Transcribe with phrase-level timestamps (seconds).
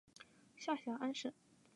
[0.57, 1.31] 下辖安省。